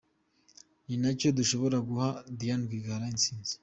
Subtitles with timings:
[0.85, 3.53] Ni nacyo gishobora guha Diane Rwigara intsinzi.